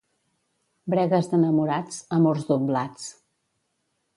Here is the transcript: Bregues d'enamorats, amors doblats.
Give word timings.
Bregues 0.93 1.29
d'enamorats, 1.33 1.99
amors 2.19 2.49
doblats. 2.51 3.07